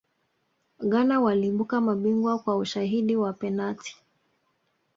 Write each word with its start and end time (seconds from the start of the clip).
ghana 0.79 1.19
waliibuka 1.21 1.81
mabingwa 1.81 2.39
kwa 2.39 2.57
ushindi 2.57 3.17
kwa 3.17 3.33
penati 3.33 3.97